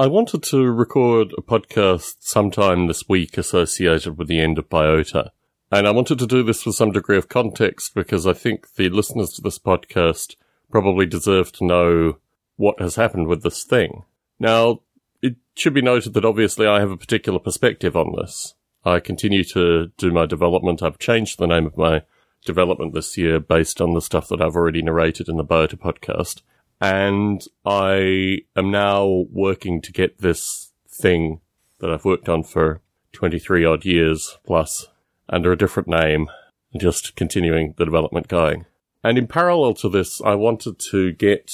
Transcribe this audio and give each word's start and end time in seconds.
I 0.00 0.06
wanted 0.06 0.44
to 0.44 0.70
record 0.70 1.34
a 1.36 1.42
podcast 1.42 2.18
sometime 2.20 2.86
this 2.86 3.08
week 3.08 3.36
associated 3.36 4.16
with 4.16 4.28
the 4.28 4.38
end 4.38 4.56
of 4.56 4.68
Biota. 4.68 5.30
And 5.72 5.88
I 5.88 5.90
wanted 5.90 6.20
to 6.20 6.26
do 6.28 6.44
this 6.44 6.64
with 6.64 6.76
some 6.76 6.92
degree 6.92 7.16
of 7.16 7.28
context 7.28 7.96
because 7.96 8.24
I 8.24 8.32
think 8.32 8.74
the 8.76 8.90
listeners 8.90 9.30
to 9.30 9.42
this 9.42 9.58
podcast 9.58 10.36
probably 10.70 11.04
deserve 11.04 11.50
to 11.50 11.64
know 11.64 12.18
what 12.54 12.80
has 12.80 12.94
happened 12.94 13.26
with 13.26 13.42
this 13.42 13.64
thing. 13.64 14.04
Now, 14.38 14.82
it 15.20 15.34
should 15.56 15.74
be 15.74 15.82
noted 15.82 16.14
that 16.14 16.24
obviously 16.24 16.68
I 16.68 16.78
have 16.78 16.92
a 16.92 16.96
particular 16.96 17.40
perspective 17.40 17.96
on 17.96 18.14
this. 18.16 18.54
I 18.84 19.00
continue 19.00 19.42
to 19.46 19.90
do 19.96 20.12
my 20.12 20.26
development. 20.26 20.80
I've 20.80 21.00
changed 21.00 21.40
the 21.40 21.48
name 21.48 21.66
of 21.66 21.76
my 21.76 22.02
development 22.44 22.94
this 22.94 23.18
year 23.18 23.40
based 23.40 23.80
on 23.80 23.94
the 23.94 24.00
stuff 24.00 24.28
that 24.28 24.40
I've 24.40 24.54
already 24.54 24.80
narrated 24.80 25.28
in 25.28 25.38
the 25.38 25.44
Biota 25.44 25.76
podcast. 25.76 26.42
And 26.80 27.42
I 27.64 28.42
am 28.56 28.70
now 28.70 29.26
working 29.30 29.80
to 29.82 29.92
get 29.92 30.18
this 30.18 30.72
thing 30.88 31.40
that 31.80 31.90
I've 31.90 32.04
worked 32.04 32.28
on 32.28 32.42
for 32.42 32.80
23 33.12 33.64
odd 33.64 33.84
years 33.84 34.38
plus 34.44 34.86
under 35.28 35.52
a 35.52 35.58
different 35.58 35.88
name, 35.88 36.28
just 36.76 37.16
continuing 37.16 37.74
the 37.76 37.84
development 37.84 38.28
going. 38.28 38.66
And 39.02 39.18
in 39.18 39.26
parallel 39.26 39.74
to 39.74 39.88
this, 39.88 40.20
I 40.22 40.34
wanted 40.34 40.78
to 40.90 41.12
get 41.12 41.52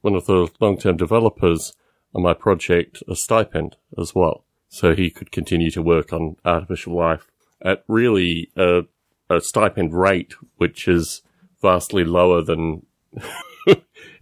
one 0.00 0.14
of 0.14 0.26
the 0.26 0.48
long-term 0.60 0.96
developers 0.96 1.72
on 2.14 2.22
my 2.22 2.34
project 2.34 3.02
a 3.08 3.16
stipend 3.16 3.76
as 3.98 4.14
well. 4.14 4.44
So 4.68 4.94
he 4.94 5.10
could 5.10 5.30
continue 5.30 5.70
to 5.72 5.82
work 5.82 6.12
on 6.12 6.36
artificial 6.44 6.96
life 6.96 7.30
at 7.62 7.84
really 7.88 8.50
a, 8.56 8.82
a 9.30 9.40
stipend 9.40 9.94
rate, 9.94 10.34
which 10.56 10.86
is 10.88 11.22
vastly 11.62 12.04
lower 12.04 12.42
than 12.42 12.86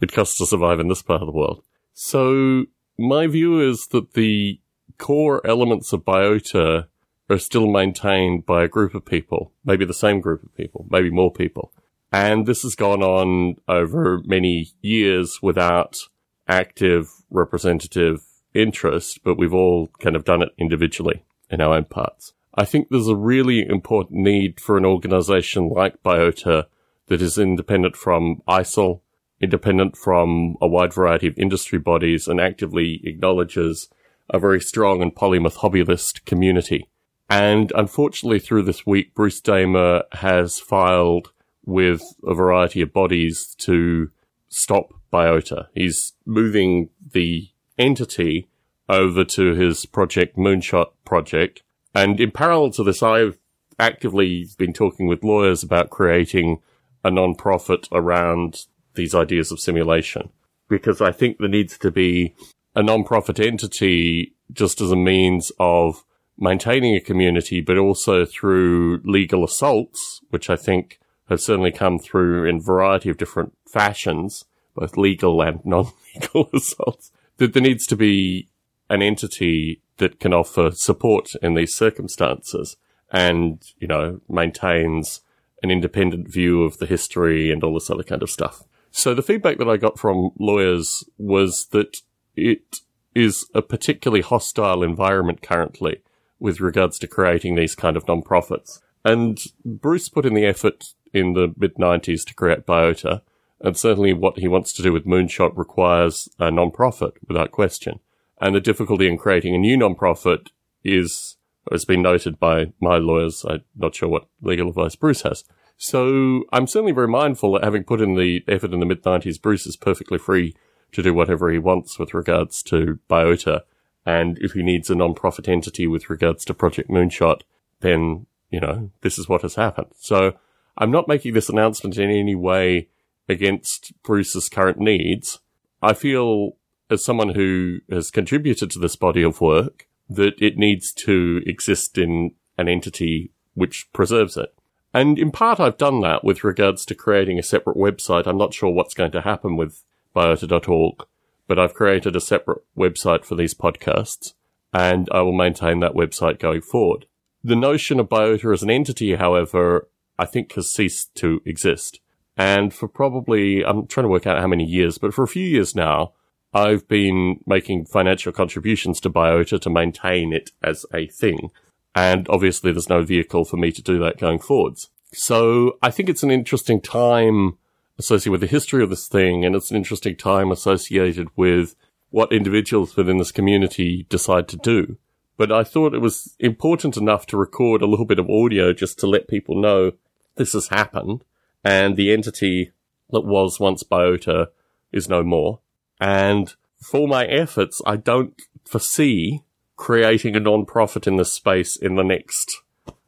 it 0.02 0.12
costs 0.12 0.36
to 0.38 0.46
survive 0.46 0.80
in 0.80 0.88
this 0.88 1.00
part 1.00 1.22
of 1.22 1.26
the 1.26 1.32
world. 1.32 1.64
So 1.94 2.66
my 2.98 3.26
view 3.26 3.60
is 3.60 3.86
that 3.92 4.12
the 4.12 4.60
core 4.98 5.46
elements 5.46 5.92
of 5.92 6.04
biota 6.04 6.86
are 7.30 7.38
still 7.38 7.70
maintained 7.70 8.44
by 8.44 8.64
a 8.64 8.68
group 8.68 8.94
of 8.94 9.06
people, 9.06 9.52
maybe 9.64 9.84
the 9.84 9.94
same 9.94 10.20
group 10.20 10.42
of 10.42 10.54
people, 10.54 10.86
maybe 10.90 11.10
more 11.10 11.32
people. 11.32 11.72
And 12.12 12.46
this 12.46 12.62
has 12.62 12.74
gone 12.74 13.02
on 13.02 13.56
over 13.68 14.20
many 14.24 14.72
years 14.82 15.38
without 15.40 15.98
active 16.46 17.08
representative 17.30 18.22
interest, 18.52 19.20
but 19.24 19.38
we've 19.38 19.54
all 19.54 19.88
kind 20.00 20.16
of 20.16 20.24
done 20.24 20.42
it 20.42 20.50
individually 20.58 21.24
in 21.48 21.60
our 21.62 21.74
own 21.74 21.84
parts. 21.84 22.34
I 22.54 22.66
think 22.66 22.88
there's 22.90 23.08
a 23.08 23.16
really 23.16 23.66
important 23.66 24.20
need 24.20 24.60
for 24.60 24.76
an 24.76 24.84
organization 24.84 25.68
like 25.68 26.02
Biota 26.02 26.66
that 27.06 27.22
is 27.22 27.38
independent 27.38 27.96
from 27.96 28.42
ISAL, 28.46 29.00
independent 29.42 29.96
from 29.96 30.56
a 30.62 30.68
wide 30.68 30.94
variety 30.94 31.26
of 31.26 31.36
industry 31.36 31.78
bodies, 31.78 32.28
and 32.28 32.40
actively 32.40 33.00
acknowledges 33.04 33.88
a 34.30 34.38
very 34.38 34.60
strong 34.60 35.02
and 35.02 35.14
polymath 35.14 35.56
hobbyist 35.56 36.24
community. 36.24 36.88
And 37.28 37.72
unfortunately, 37.74 38.38
through 38.38 38.62
this 38.62 38.86
week, 38.86 39.14
Bruce 39.14 39.40
Damer 39.40 40.04
has 40.12 40.60
filed 40.60 41.32
with 41.64 42.02
a 42.24 42.34
variety 42.34 42.80
of 42.80 42.92
bodies 42.92 43.54
to 43.58 44.10
stop 44.48 44.92
Biota. 45.12 45.66
He's 45.74 46.12
moving 46.24 46.90
the 47.12 47.48
entity 47.78 48.48
over 48.88 49.24
to 49.24 49.54
his 49.54 49.86
project 49.86 50.36
Moonshot 50.36 50.92
project. 51.04 51.62
And 51.94 52.20
in 52.20 52.30
parallel 52.30 52.70
to 52.72 52.84
this, 52.84 53.02
I've 53.02 53.38
actively 53.78 54.48
been 54.58 54.72
talking 54.72 55.06
with 55.06 55.24
lawyers 55.24 55.62
about 55.62 55.90
creating 55.90 56.60
a 57.04 57.10
non-profit 57.10 57.88
around 57.92 58.66
these 58.94 59.14
ideas 59.14 59.50
of 59.50 59.60
simulation 59.60 60.30
because 60.68 61.00
I 61.00 61.12
think 61.12 61.38
there 61.38 61.48
needs 61.48 61.76
to 61.78 61.90
be 61.90 62.34
a 62.74 62.82
non-profit 62.82 63.38
entity 63.38 64.34
just 64.52 64.80
as 64.80 64.90
a 64.90 64.96
means 64.96 65.52
of 65.58 66.02
maintaining 66.38 66.96
a 66.96 67.00
community, 67.00 67.60
but 67.60 67.76
also 67.76 68.24
through 68.24 69.02
legal 69.04 69.44
assaults, 69.44 70.20
which 70.30 70.48
I 70.48 70.56
think 70.56 70.98
have 71.28 71.40
certainly 71.40 71.72
come 71.72 71.98
through 71.98 72.46
in 72.48 72.56
a 72.56 72.60
variety 72.60 73.10
of 73.10 73.18
different 73.18 73.52
fashions, 73.70 74.44
both 74.74 74.96
legal 74.96 75.42
and 75.42 75.60
non-legal 75.66 76.48
assaults, 76.54 77.12
that 77.36 77.52
there 77.52 77.62
needs 77.62 77.86
to 77.86 77.96
be 77.96 78.48
an 78.88 79.02
entity 79.02 79.82
that 79.98 80.20
can 80.20 80.32
offer 80.32 80.70
support 80.72 81.32
in 81.42 81.54
these 81.54 81.74
circumstances 81.74 82.76
and, 83.10 83.62
you 83.78 83.86
know, 83.86 84.20
maintains 84.28 85.20
an 85.62 85.70
independent 85.70 86.28
view 86.28 86.62
of 86.64 86.78
the 86.78 86.86
history 86.86 87.50
and 87.50 87.62
all 87.62 87.74
this 87.74 87.90
other 87.90 88.02
kind 88.02 88.22
of 88.22 88.30
stuff. 88.30 88.64
So 88.92 89.14
the 89.14 89.22
feedback 89.22 89.58
that 89.58 89.68
I 89.68 89.78
got 89.78 89.98
from 89.98 90.30
lawyers 90.38 91.02
was 91.18 91.66
that 91.72 92.02
it 92.36 92.76
is 93.14 93.46
a 93.54 93.62
particularly 93.62 94.20
hostile 94.22 94.82
environment 94.82 95.42
currently 95.42 96.02
with 96.38 96.60
regards 96.60 96.98
to 96.98 97.06
creating 97.06 97.54
these 97.54 97.74
kind 97.74 97.96
of 97.96 98.06
non-profits. 98.06 98.80
And 99.04 99.40
Bruce 99.64 100.08
put 100.08 100.26
in 100.26 100.34
the 100.34 100.44
effort 100.44 100.84
in 101.12 101.32
the 101.32 101.52
mid 101.56 101.74
90s 101.76 102.24
to 102.26 102.34
create 102.34 102.66
Biota. 102.66 103.22
And 103.60 103.76
certainly 103.76 104.12
what 104.12 104.38
he 104.38 104.48
wants 104.48 104.72
to 104.74 104.82
do 104.82 104.92
with 104.92 105.06
Moonshot 105.06 105.56
requires 105.56 106.28
a 106.38 106.50
non-profit 106.50 107.14
without 107.26 107.50
question. 107.50 108.00
And 108.40 108.54
the 108.54 108.60
difficulty 108.60 109.08
in 109.08 109.18
creating 109.18 109.54
a 109.54 109.58
new 109.58 109.76
non-profit 109.76 110.50
is, 110.84 111.36
has 111.70 111.84
been 111.84 112.02
noted 112.02 112.38
by 112.40 112.72
my 112.80 112.98
lawyers. 112.98 113.44
I'm 113.48 113.62
not 113.76 113.94
sure 113.94 114.08
what 114.08 114.26
legal 114.40 114.68
advice 114.68 114.96
Bruce 114.96 115.22
has. 115.22 115.44
So 115.76 116.44
I'm 116.52 116.66
certainly 116.66 116.92
very 116.92 117.08
mindful 117.08 117.52
that 117.52 117.64
having 117.64 117.84
put 117.84 118.00
in 118.00 118.14
the 118.14 118.44
effort 118.46 118.72
in 118.72 118.80
the 118.80 118.86
mid 118.86 119.02
90s, 119.02 119.40
Bruce 119.40 119.66
is 119.66 119.76
perfectly 119.76 120.18
free 120.18 120.54
to 120.92 121.02
do 121.02 121.14
whatever 121.14 121.50
he 121.50 121.58
wants 121.58 121.98
with 121.98 122.14
regards 122.14 122.62
to 122.64 122.98
Biota. 123.08 123.62
And 124.04 124.38
if 124.40 124.52
he 124.52 124.62
needs 124.62 124.90
a 124.90 124.94
non-profit 124.94 125.48
entity 125.48 125.86
with 125.86 126.10
regards 126.10 126.44
to 126.44 126.54
Project 126.54 126.90
Moonshot, 126.90 127.42
then, 127.80 128.26
you 128.50 128.60
know, 128.60 128.90
this 129.00 129.18
is 129.18 129.28
what 129.28 129.42
has 129.42 129.54
happened. 129.54 129.88
So 129.98 130.34
I'm 130.76 130.90
not 130.90 131.08
making 131.08 131.34
this 131.34 131.48
announcement 131.48 131.98
in 131.98 132.10
any 132.10 132.34
way 132.34 132.88
against 133.28 133.92
Bruce's 134.02 134.48
current 134.48 134.78
needs. 134.78 135.38
I 135.80 135.94
feel 135.94 136.56
as 136.90 137.04
someone 137.04 137.30
who 137.30 137.78
has 137.90 138.10
contributed 138.10 138.70
to 138.70 138.78
this 138.78 138.96
body 138.96 139.22
of 139.22 139.40
work 139.40 139.88
that 140.08 140.34
it 140.40 140.58
needs 140.58 140.92
to 140.92 141.40
exist 141.46 141.96
in 141.96 142.32
an 142.58 142.68
entity 142.68 143.32
which 143.54 143.88
preserves 143.92 144.36
it. 144.36 144.54
And 144.94 145.18
in 145.18 145.30
part, 145.30 145.58
I've 145.58 145.78
done 145.78 146.00
that 146.00 146.22
with 146.22 146.44
regards 146.44 146.84
to 146.86 146.94
creating 146.94 147.38
a 147.38 147.42
separate 147.42 147.76
website. 147.76 148.26
I'm 148.26 148.36
not 148.36 148.52
sure 148.52 148.70
what's 148.70 148.94
going 148.94 149.12
to 149.12 149.22
happen 149.22 149.56
with 149.56 149.82
biota.org 150.14 151.06
but 151.52 151.58
I've 151.58 151.74
created 151.74 152.16
a 152.16 152.20
separate 152.20 152.62
website 152.76 153.26
for 153.26 153.34
these 153.34 153.54
podcasts 153.54 154.32
and 154.72 155.06
I 155.12 155.20
will 155.20 155.36
maintain 155.36 155.80
that 155.80 155.92
website 155.92 156.38
going 156.38 156.62
forward. 156.62 157.04
The 157.44 157.56
notion 157.56 158.00
of 158.00 158.08
Biota 158.08 158.54
as 158.54 158.62
an 158.62 158.70
entity, 158.70 159.16
however, 159.16 159.88
I 160.18 160.24
think 160.24 160.54
has 160.54 160.72
ceased 160.72 161.14
to 161.16 161.42
exist. 161.44 162.00
And 162.38 162.72
for 162.72 162.88
probably, 162.88 163.62
I'm 163.64 163.86
trying 163.86 164.04
to 164.04 164.08
work 164.08 164.26
out 164.26 164.40
how 164.40 164.46
many 164.46 164.64
years, 164.64 164.96
but 164.96 165.12
for 165.12 165.24
a 165.24 165.28
few 165.28 165.44
years 165.44 165.74
now, 165.74 166.12
I've 166.54 166.88
been 166.88 167.40
making 167.46 167.84
financial 167.84 168.32
contributions 168.32 168.98
to 169.00 169.10
Biota 169.10 169.60
to 169.60 169.68
maintain 169.68 170.32
it 170.32 170.52
as 170.62 170.86
a 170.94 171.06
thing. 171.08 171.50
And 171.94 172.26
obviously 172.28 172.72
there's 172.72 172.88
no 172.88 173.02
vehicle 173.02 173.44
for 173.44 173.56
me 173.56 173.70
to 173.72 173.82
do 173.82 173.98
that 173.98 174.18
going 174.18 174.38
forwards. 174.38 174.88
So 175.12 175.78
I 175.82 175.90
think 175.90 176.08
it's 176.08 176.22
an 176.22 176.30
interesting 176.30 176.80
time 176.80 177.58
associated 177.98 178.32
with 178.32 178.40
the 178.40 178.46
history 178.46 178.82
of 178.82 178.90
this 178.90 179.08
thing, 179.08 179.44
and 179.44 179.54
it's 179.54 179.70
an 179.70 179.76
interesting 179.76 180.16
time 180.16 180.50
associated 180.50 181.28
with 181.36 181.74
what 182.10 182.32
individuals 182.32 182.96
within 182.96 183.18
this 183.18 183.32
community 183.32 184.06
decide 184.08 184.48
to 184.48 184.56
do. 184.56 184.96
But 185.36 185.52
I 185.52 185.64
thought 185.64 185.94
it 185.94 186.00
was 186.00 186.34
important 186.38 186.96
enough 186.96 187.26
to 187.26 187.36
record 187.36 187.82
a 187.82 187.86
little 187.86 188.04
bit 188.04 188.18
of 188.18 188.30
audio 188.30 188.72
just 188.72 188.98
to 189.00 189.06
let 189.06 189.28
people 189.28 189.60
know 189.60 189.92
this 190.36 190.52
has 190.52 190.68
happened, 190.68 191.24
and 191.62 191.96
the 191.96 192.12
entity 192.12 192.72
that 193.10 193.22
was 193.22 193.60
once 193.60 193.82
Biota 193.82 194.48
is 194.92 195.08
no 195.08 195.22
more. 195.22 195.60
And 196.00 196.54
for 196.80 197.06
my 197.06 197.24
efforts, 197.26 197.80
I 197.86 197.96
don't 197.96 198.40
foresee 198.64 199.42
creating 199.76 200.36
a 200.36 200.40
non-profit 200.40 201.06
in 201.06 201.16
this 201.16 201.32
space 201.32 201.76
in 201.76 201.96
the 201.96 202.04
next 202.04 202.62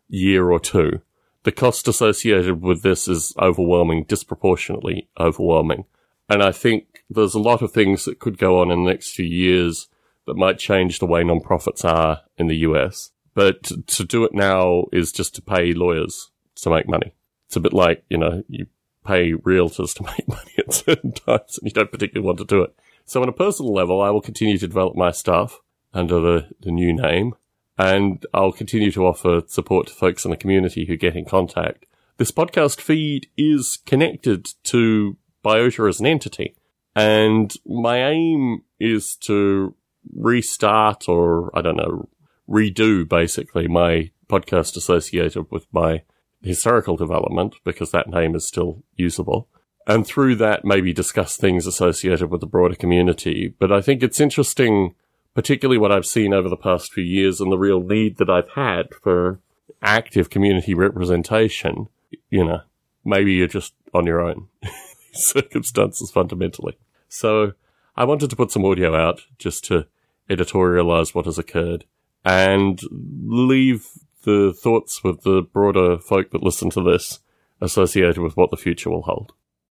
year 0.08 0.50
or 0.50 0.60
two 0.60 1.00
the 1.44 1.52
cost 1.52 1.86
associated 1.86 2.62
with 2.62 2.82
this 2.82 3.06
is 3.06 3.34
overwhelming, 3.38 4.04
disproportionately 4.04 5.08
overwhelming. 5.20 5.84
And 6.28 6.42
I 6.42 6.52
think 6.52 7.04
there's 7.08 7.34
a 7.34 7.38
lot 7.38 7.62
of 7.62 7.70
things 7.70 8.06
that 8.06 8.18
could 8.18 8.38
go 8.38 8.60
on 8.60 8.70
in 8.70 8.84
the 8.84 8.90
next 8.90 9.12
few 9.14 9.26
years 9.26 9.88
that 10.26 10.36
might 10.36 10.58
change 10.58 10.98
the 10.98 11.06
way 11.06 11.22
nonprofits 11.22 11.84
are 11.84 12.22
in 12.38 12.48
the 12.48 12.56
US. 12.56 13.10
But 13.34 13.62
to 13.88 14.04
do 14.04 14.24
it 14.24 14.32
now 14.32 14.86
is 14.90 15.12
just 15.12 15.34
to 15.34 15.42
pay 15.42 15.74
lawyers 15.74 16.30
to 16.56 16.70
make 16.70 16.88
money. 16.88 17.14
It's 17.46 17.56
a 17.56 17.60
bit 17.60 17.74
like, 17.74 18.04
you 18.08 18.16
know, 18.16 18.42
you 18.48 18.66
pay 19.04 19.32
realtors 19.32 19.94
to 19.96 20.02
make 20.16 20.26
money 20.26 20.54
at 20.56 20.72
certain 20.72 21.12
times 21.12 21.58
and 21.58 21.68
you 21.68 21.72
don't 21.72 21.92
particularly 21.92 22.26
want 22.26 22.38
to 22.38 22.46
do 22.46 22.62
it. 22.62 22.74
So 23.04 23.20
on 23.20 23.28
a 23.28 23.32
personal 23.32 23.74
level, 23.74 24.00
I 24.00 24.08
will 24.08 24.22
continue 24.22 24.56
to 24.56 24.66
develop 24.66 24.96
my 24.96 25.10
stuff 25.10 25.60
under 25.94 26.20
the, 26.20 26.48
the 26.60 26.70
new 26.70 26.92
name 26.92 27.34
and 27.78 28.24
I'll 28.32 28.52
continue 28.52 28.90
to 28.92 29.06
offer 29.06 29.42
support 29.46 29.88
to 29.88 29.92
folks 29.92 30.24
in 30.24 30.30
the 30.30 30.36
community 30.36 30.86
who 30.86 30.96
get 30.96 31.16
in 31.16 31.24
contact. 31.24 31.86
This 32.16 32.30
podcast 32.30 32.80
feed 32.80 33.28
is 33.36 33.78
connected 33.84 34.48
to 34.64 35.16
Biota 35.44 35.88
as 35.88 36.00
an 36.00 36.06
entity, 36.06 36.54
and 36.94 37.52
my 37.66 38.10
aim 38.10 38.62
is 38.78 39.16
to 39.16 39.74
restart 40.14 41.08
or, 41.08 41.50
I 41.56 41.62
don't 41.62 41.76
know, 41.76 42.08
redo 42.48 43.08
basically 43.08 43.66
my 43.66 44.10
podcast 44.28 44.76
associated 44.76 45.50
with 45.50 45.66
my 45.72 46.02
historical 46.42 46.96
development 46.96 47.56
because 47.64 47.90
that 47.90 48.08
name 48.08 48.34
is 48.34 48.46
still 48.46 48.84
usable. 48.96 49.48
And 49.86 50.06
through 50.06 50.36
that, 50.36 50.64
maybe 50.64 50.92
discuss 50.92 51.36
things 51.36 51.66
associated 51.66 52.30
with 52.30 52.40
the 52.40 52.46
broader 52.46 52.74
community. 52.74 53.54
But 53.58 53.72
I 53.72 53.80
think 53.80 54.02
it's 54.02 54.20
interesting, 54.20 54.94
particularly 55.34 55.78
what 55.78 55.92
I've 55.92 56.06
seen 56.06 56.32
over 56.32 56.48
the 56.48 56.56
past 56.56 56.92
few 56.92 57.04
years 57.04 57.40
and 57.40 57.50
the 57.50 57.58
real 57.58 57.80
need 57.80 58.16
that 58.18 58.30
I've 58.30 58.50
had 58.50 58.94
for 59.02 59.40
active 59.82 60.30
community 60.30 60.74
representation. 60.74 61.88
You 62.30 62.44
know, 62.44 62.60
maybe 63.04 63.34
you're 63.34 63.48
just 63.48 63.74
on 63.92 64.06
your 64.06 64.20
own 64.20 64.48
circumstances 65.12 66.10
fundamentally. 66.10 66.76
So 67.08 67.52
I 67.96 68.04
wanted 68.04 68.30
to 68.30 68.36
put 68.36 68.50
some 68.50 68.64
audio 68.64 68.94
out 68.94 69.22
just 69.38 69.64
to 69.66 69.86
editorialize 70.30 71.14
what 71.14 71.26
has 71.26 71.38
occurred 71.38 71.84
and 72.24 72.80
leave 72.90 73.86
the 74.24 74.54
thoughts 74.58 75.04
with 75.04 75.22
the 75.22 75.42
broader 75.42 75.98
folk 75.98 76.30
that 76.30 76.42
listen 76.42 76.70
to 76.70 76.82
this 76.82 77.20
associated 77.60 78.18
with 78.18 78.36
what 78.36 78.50
the 78.50 78.56
future 78.56 78.90
will 78.90 79.02
hold. 79.02 79.32